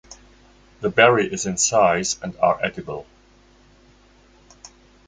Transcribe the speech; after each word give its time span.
The 0.79 0.89
berry 0.89 1.31
is 1.31 1.45
in 1.45 1.57
size 1.57 2.17
and 2.23 2.35
are 2.37 2.59
edible. 2.65 3.05